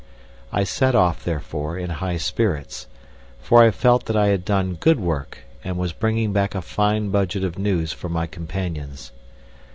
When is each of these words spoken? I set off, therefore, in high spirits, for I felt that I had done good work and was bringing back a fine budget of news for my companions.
I 0.51 0.63
set 0.63 0.95
off, 0.95 1.23
therefore, 1.23 1.77
in 1.77 1.91
high 1.91 2.17
spirits, 2.17 2.87
for 3.37 3.61
I 3.61 3.69
felt 3.69 4.05
that 4.07 4.17
I 4.17 4.29
had 4.29 4.43
done 4.43 4.73
good 4.73 4.99
work 4.99 5.37
and 5.63 5.77
was 5.77 5.93
bringing 5.93 6.33
back 6.33 6.55
a 6.55 6.63
fine 6.63 7.11
budget 7.11 7.43
of 7.43 7.59
news 7.59 7.93
for 7.93 8.09
my 8.09 8.25
companions. 8.25 9.11